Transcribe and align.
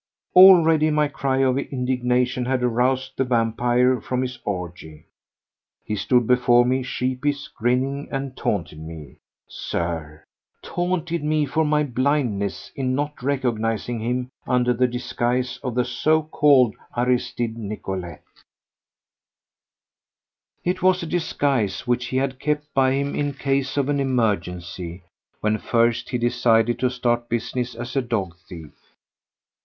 Already 0.35 0.89
my 0.89 1.07
cry 1.07 1.43
of 1.43 1.59
indignation 1.59 2.45
had 2.45 2.63
aroused 2.63 3.11
the 3.17 3.23
vampire 3.23 4.01
from 4.01 4.23
his 4.23 4.39
orgy. 4.45 5.05
He 5.85 5.95
stood 5.95 6.25
before 6.25 6.65
me 6.65 6.81
sheepish, 6.81 7.49
grinning, 7.49 8.07
and 8.11 8.35
taunted 8.35 8.79
me, 8.79 9.17
Sir—taunted 9.47 11.23
me 11.23 11.45
for 11.45 11.63
my 11.63 11.83
blindness 11.83 12.71
in 12.75 12.95
not 12.95 13.21
recognizing 13.21 13.99
him 13.99 14.31
under 14.47 14.73
the 14.73 14.87
disguise 14.87 15.59
of 15.61 15.75
the 15.75 15.85
so 15.85 16.23
called 16.23 16.73
Aristide 16.97 17.55
Nicolet. 17.59 18.23
It 20.63 20.81
was 20.81 21.03
a 21.03 21.05
disguise 21.05 21.85
which 21.85 22.05
he 22.07 22.17
had 22.17 22.39
kept 22.39 22.73
by 22.73 22.93
him 22.93 23.13
in 23.13 23.33
case 23.35 23.77
of 23.77 23.87
an 23.87 23.99
emergency 23.99 25.03
when 25.41 25.59
first 25.59 26.09
he 26.09 26.17
decided 26.17 26.79
to 26.79 26.89
start 26.89 27.29
business 27.29 27.75
as 27.75 27.95
a 27.95 28.01
dog 28.01 28.35
thief. 28.49 28.71